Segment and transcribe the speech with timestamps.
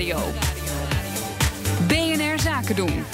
[0.00, 0.32] Nieuwsradio.
[1.88, 3.04] BNR Zaken doen.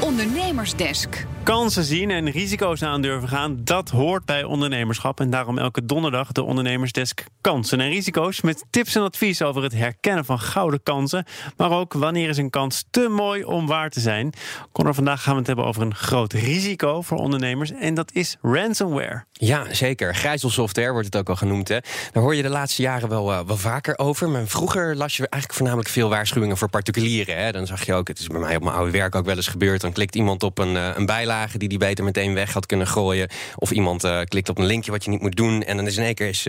[0.00, 1.26] Ondernemersdesk.
[1.42, 5.20] Kansen zien en risico's aandurven gaan, dat hoort bij ondernemerschap.
[5.20, 8.40] En daarom elke donderdag de Ondernemersdesk Kansen en Risico's.
[8.40, 11.24] Met tips en advies over het herkennen van gouden kansen.
[11.56, 14.32] Maar ook wanneer is een kans te mooi om waar te zijn.
[14.72, 17.72] Connor, vandaag gaan we het hebben over een groot risico voor ondernemers.
[17.72, 19.24] En dat is ransomware.
[19.32, 20.14] Ja, zeker.
[20.14, 21.68] Grijzelsoftware wordt het ook al genoemd.
[21.68, 21.78] Hè.
[22.12, 24.28] Daar hoor je de laatste jaren wel, uh, wel vaker over.
[24.28, 27.36] Maar vroeger las je eigenlijk voornamelijk veel waarschuwingen voor particulieren.
[27.36, 27.52] Hè.
[27.52, 29.48] Dan zag je ook, het is bij mij op mijn oude werk ook wel eens
[29.48, 29.80] gebeurd.
[29.80, 31.28] Dan klikt iemand op een, uh, een bijlage
[31.58, 33.28] die die beter meteen weg had kunnen gooien.
[33.56, 35.62] Of iemand uh, klikt op een linkje wat je niet moet doen.
[35.62, 36.46] En dan is in één keer is,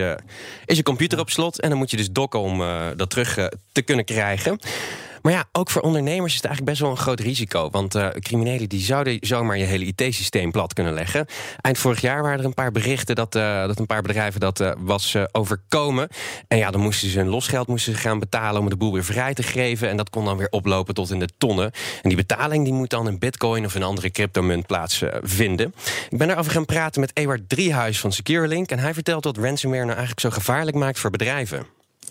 [0.66, 1.60] is je computer op slot.
[1.60, 2.64] En dan moet je dus dokken om
[2.96, 4.60] dat terug te kunnen krijgen.
[5.22, 7.70] Maar ja, ook voor ondernemers is het eigenlijk best wel een groot risico.
[7.70, 11.26] Want uh, criminelen die zouden zomaar je hele IT-systeem plat kunnen leggen.
[11.62, 14.60] Eind vorig jaar waren er een paar berichten dat, uh, dat een paar bedrijven dat
[14.60, 16.08] uh, was overkomen.
[16.48, 19.34] En ja, dan moesten ze hun losgeld moesten gaan betalen om de boel weer vrij
[19.34, 19.90] te geven.
[19.90, 21.72] En dat kon dan weer oplopen tot in de tonnen.
[22.02, 25.74] En die betaling die moet dan in bitcoin of een andere cryptomunt plaatsvinden.
[26.10, 28.70] Ik ben daarover gaan praten met Ewart Driehuis van SecureLink.
[28.70, 31.66] En hij vertelt wat ransomware nou eigenlijk zo gevaarlijk maakt voor bedrijven.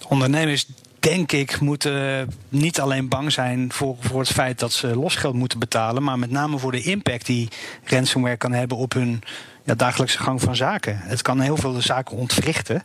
[0.08, 0.66] Ondernemers
[1.00, 5.58] denk ik, moeten niet alleen bang zijn voor, voor het feit dat ze losgeld moeten
[5.58, 7.48] betalen, maar met name voor de impact die
[7.84, 9.22] ransomware kan hebben op hun
[9.64, 10.98] ja, dagelijkse gang van zaken.
[10.98, 12.82] Het kan heel veel zaken ontwrichten.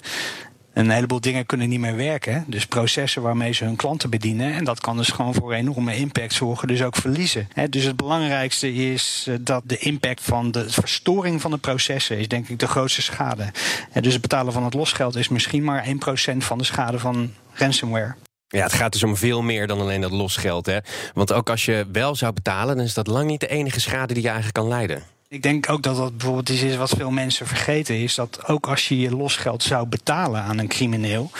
[0.76, 2.44] Een heleboel dingen kunnen niet meer werken.
[2.48, 4.54] Dus processen waarmee ze hun klanten bedienen.
[4.54, 6.68] En dat kan dus gewoon voor enorme impact zorgen.
[6.68, 7.48] Dus ook verliezen.
[7.70, 12.28] Dus het belangrijkste is eh, dat de impact van de verstoring van de processen is
[12.28, 13.52] denk ik de grootste schade.
[14.02, 15.86] Dus het betalen van het losgeld is misschien maar
[16.34, 18.16] 1% van de schade van ransomware.
[18.48, 20.66] Ja, het gaat dus om veel meer dan alleen dat losgeld.
[20.66, 20.78] Hè?
[21.14, 24.14] Want ook als je wel zou betalen, dan is dat lang niet de enige schade
[24.14, 25.15] die je eigenlijk kan leiden.
[25.36, 28.16] Ik denk ook dat dat bijvoorbeeld iets is wat veel mensen vergeten is.
[28.16, 31.32] Dat ook als je je losgeld zou betalen aan een crimineel.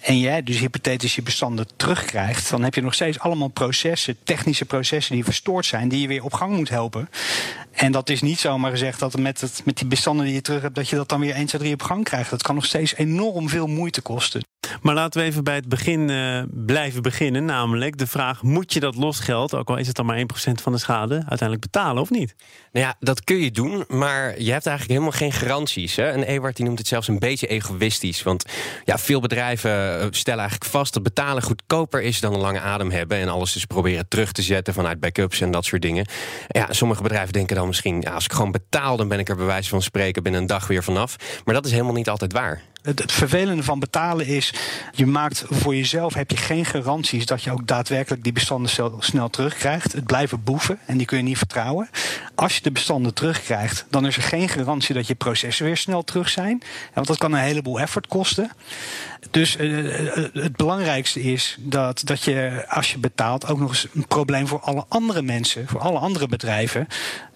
[0.00, 4.64] En jij dus hypothetisch je bestanden terugkrijgt, dan heb je nog steeds allemaal processen, technische
[4.64, 7.08] processen die verstoord zijn, die je weer op gang moet helpen.
[7.72, 10.62] En dat is niet zomaar gezegd dat met, het, met die bestanden die je terug
[10.62, 12.30] hebt, dat je dat dan weer 1, 2, 3 op gang krijgt.
[12.30, 14.42] Dat kan nog steeds enorm veel moeite kosten.
[14.82, 17.44] Maar laten we even bij het begin uh, blijven beginnen.
[17.44, 20.22] Namelijk de vraag: moet je dat losgeld, ook al is het dan maar 1%
[20.62, 22.34] van de schade, uiteindelijk betalen of niet?
[22.72, 25.96] Nou ja, dat kun je doen, maar je hebt eigenlijk helemaal geen garanties.
[25.96, 26.10] Hè?
[26.10, 28.22] En Ewart die noemt het zelfs een beetje egoïstisch.
[28.22, 28.44] Want
[28.84, 32.90] ja, veel bedrijven eh, stellen eigenlijk vast dat betalen goedkoper is dan een lange adem
[32.90, 33.18] hebben.
[33.18, 36.06] En alles dus proberen terug te zetten vanuit backups en dat soort dingen.
[36.48, 39.36] Ja, sommige bedrijven denken dan misschien: ja, als ik gewoon betaal, dan ben ik er
[39.36, 41.16] bij wijze van spreken binnen een dag weer vanaf.
[41.44, 42.62] Maar dat is helemaal niet altijd waar.
[42.96, 44.52] Het, vervelende van betalen is,
[44.92, 49.30] je maakt voor jezelf heb je geen garanties dat je ook daadwerkelijk die bestanden snel
[49.30, 49.92] terugkrijgt.
[49.92, 51.88] Het blijven boeven en die kun je niet vertrouwen.
[52.34, 56.04] Als je de bestanden terugkrijgt, dan is er geen garantie dat je processen weer snel
[56.04, 56.62] terug zijn.
[56.94, 58.50] Want dat kan een heleboel effort kosten.
[59.30, 64.06] Dus uh, het belangrijkste is dat, dat je als je betaalt ook nog eens een
[64.06, 66.86] probleem voor alle andere mensen, voor alle andere bedrijven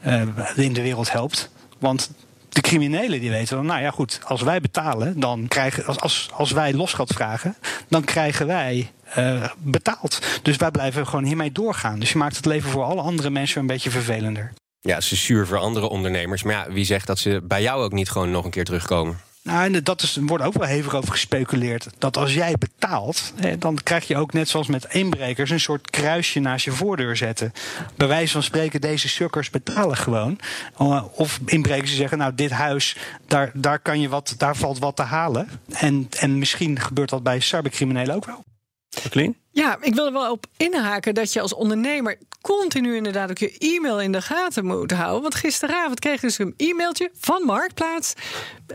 [0.06, 0.22] uh,
[0.54, 1.50] in de wereld helpt.
[1.78, 2.10] Want
[2.52, 6.28] de criminelen die weten dan, nou ja goed, als wij betalen, dan krijgen, als, als,
[6.32, 7.56] als wij losgeld vragen,
[7.88, 10.18] dan krijgen wij uh, betaald.
[10.42, 11.98] Dus wij blijven gewoon hiermee doorgaan.
[11.98, 14.52] Dus je maakt het leven voor alle andere mensen een beetje vervelender.
[14.80, 16.42] Ja, is zuur voor andere ondernemers.
[16.42, 19.20] Maar ja, wie zegt dat ze bij jou ook niet gewoon nog een keer terugkomen?
[19.42, 21.88] Nou, en dat is, er wordt ook wel hevig over gespeculeerd.
[21.98, 26.40] Dat als jij betaalt, dan krijg je ook net zoals met inbrekers een soort kruisje
[26.40, 27.52] naast je voordeur zetten.
[27.96, 30.38] Bij wijze van spreken, deze sukkers betalen gewoon.
[30.78, 34.78] Eh, of inbrekers die zeggen, nou, dit huis, daar, daar, kan je wat, daar valt
[34.78, 35.48] wat te halen.
[35.72, 38.44] En, en misschien gebeurt dat bij cybercriminelen ook wel.
[38.88, 39.34] Jacqueline?
[39.50, 43.58] Ja, ik wil er wel op inhaken dat je als ondernemer continu inderdaad ook je
[43.58, 45.22] e-mail in de gaten moet houden.
[45.22, 48.12] Want gisteravond kreeg ik dus een e-mailtje van Marktplaats.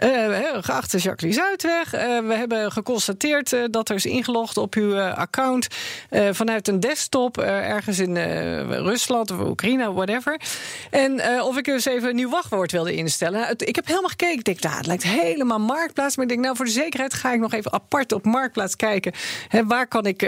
[0.03, 5.00] Uh, geachte Jacqueline Zuidweg, uh, we hebben geconstateerd uh, dat er is ingelogd op uw
[5.00, 5.67] account
[6.31, 8.17] vanuit een desktop ergens in
[8.67, 10.39] Rusland of Oekraïne, whatever.
[10.89, 13.53] En of ik eens even een nieuw wachtwoord wilde instellen.
[13.57, 14.38] Ik heb helemaal gekeken.
[14.38, 16.16] Ik denk, nou, het lijkt helemaal Marktplaats.
[16.16, 19.14] Maar ik denk, nou, voor de zekerheid ga ik nog even apart op Marktplaats kijken.
[19.47, 20.22] Hè, waar kan ik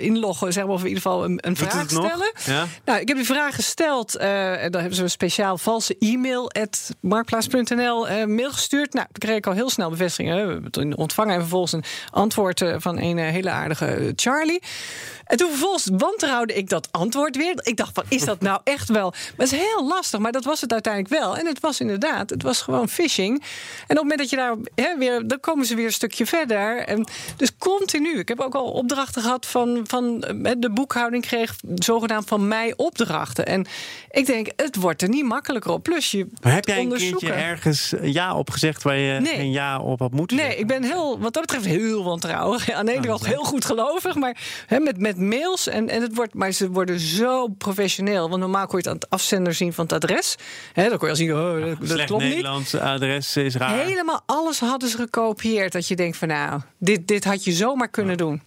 [0.00, 2.32] inloggen, zeg maar, of in ieder geval een, een vraag stellen?
[2.44, 2.66] Ja?
[2.84, 4.16] Nou, ik heb die vraag gesteld.
[4.16, 8.92] en dan hebben ze een speciaal valse e-mail at marktplaats.nl mail gestuurd.
[8.92, 10.34] Nou, toen kreeg ik al heel snel bevestiging.
[10.34, 14.62] We hebben ontvangen en vervolgens een antwoord eh, van een eh, hele aardige Charlie.
[15.24, 17.54] En toen vervolgens wantrouwde ik dat antwoord weer.
[17.62, 19.10] Ik dacht van, is dat nou echt wel...
[19.10, 21.36] Maar het is heel lastig, maar dat was het uiteindelijk wel.
[21.36, 23.34] En het was inderdaad, het was gewoon phishing.
[23.38, 25.28] En op het moment dat je daar hè, weer...
[25.28, 26.78] dan komen ze weer een stukje verder.
[26.78, 27.06] En
[27.36, 28.18] dus continu.
[28.18, 29.84] Ik heb ook al opdrachten gehad van...
[29.86, 30.20] van
[30.58, 33.46] de boekhouding kreeg zogenaamd van mij opdrachten.
[33.46, 33.66] En
[34.10, 35.82] ik denk, het wordt er niet makkelijker op.
[35.82, 39.34] Plus je Maar heb jij een keertje ergens ja op gezegd waar je Nee.
[39.34, 40.62] geen ja op had moeten Nee, zeggen?
[40.62, 42.70] ik ben heel, wat dat betreft heel wantrouwig.
[42.70, 44.36] Aan de ene kant heel goed gelovig, maar
[44.66, 45.66] hè, met, met mails.
[45.66, 48.28] En, en het wordt, maar ze worden zo professioneel.
[48.28, 50.36] Want normaal kon je het aan het afzender zien van het adres.
[50.72, 52.34] Hè, dan kon je al zien, oh, dat, klopt niet.
[52.34, 53.78] Nederlands adres is raar.
[53.78, 55.72] Helemaal alles hadden ze gekopieerd.
[55.72, 58.42] Dat je denkt van nou, dit, dit had je zomaar kunnen doen.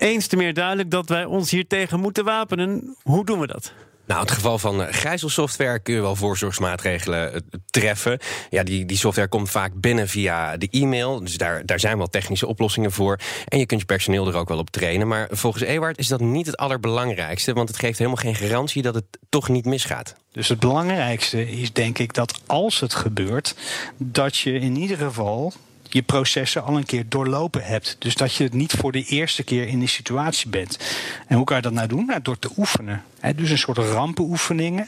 [0.00, 2.96] Eens te meer duidelijk dat wij ons hier tegen moeten wapenen.
[3.02, 3.72] Hoe doen we dat?
[4.06, 8.18] Nou, in het geval van eh, gijzelsoftware kun je wel voorzorgsmaatregelen eh, treffen.
[8.50, 11.20] Ja, die, die software komt vaak binnen via de e-mail.
[11.20, 13.18] Dus daar, daar zijn wel technische oplossingen voor.
[13.48, 15.08] En je kunt je personeel er ook wel op trainen.
[15.08, 17.52] Maar volgens Ewart is dat niet het allerbelangrijkste.
[17.52, 20.14] Want het geeft helemaal geen garantie dat het toch niet misgaat.
[20.32, 23.54] Dus het belangrijkste is denk ik dat als het gebeurt,
[23.96, 25.52] dat je in ieder geval
[25.92, 27.96] je processen al een keer doorlopen hebt.
[27.98, 30.78] Dus dat je het niet voor de eerste keer in die situatie bent.
[31.26, 32.06] En hoe kan je dat nou doen?
[32.06, 33.04] Nou, door te oefenen.
[33.36, 34.86] Dus een soort rampenoefeningen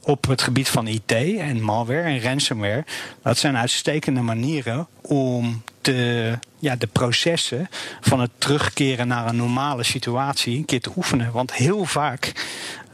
[0.00, 2.84] op het gebied van IT en malware en ransomware.
[3.22, 7.68] Dat zijn uitstekende manieren om de, ja, de processen
[8.00, 11.32] van het terugkeren naar een normale situatie een keer te oefenen.
[11.32, 12.32] Want heel vaak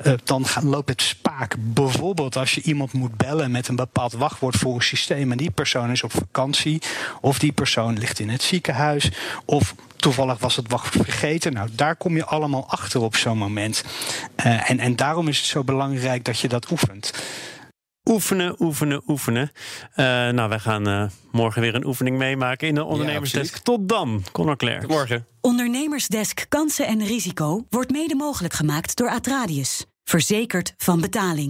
[0.03, 1.55] eh, dan loopt het spaak.
[1.59, 5.51] Bijvoorbeeld als je iemand moet bellen met een bepaald wachtwoord voor een systeem en die
[5.51, 6.83] persoon is op vakantie
[7.21, 9.11] of die persoon ligt in het ziekenhuis
[9.45, 11.53] of toevallig was het wachtwoord vergeten.
[11.53, 13.85] Nou, daar kom je allemaal achter op zo'n moment.
[14.35, 17.13] Eh, en, en daarom is het zo belangrijk dat je dat oefent.
[18.09, 19.51] Oefenen, oefenen, oefenen.
[19.95, 23.57] Eh, nou, wij gaan eh, morgen weer een oefening meemaken in de ondernemersdesk.
[23.57, 24.87] Tot dan, Conor Claire.
[24.87, 25.27] Morgen.
[25.41, 29.87] Ondernemersdesk Kansen en Risico wordt mede mogelijk gemaakt door Atradius.
[30.05, 31.47] Verzekerd van betaling.